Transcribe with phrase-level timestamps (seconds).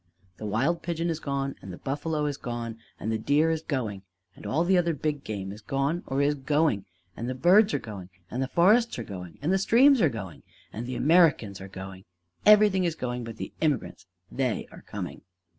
[0.37, 4.01] "The wild pigeon is gone, and the buffalo is gone, and the deer is going,
[4.35, 6.85] and all the other big game is gone or is going,
[7.15, 10.41] and the birds are going, and the forests are going, and the streams are going,
[10.73, 12.05] and the Americans are going:
[12.47, 15.21] everything is going but the immigrants they are coming."